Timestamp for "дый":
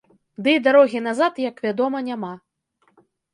0.45-0.55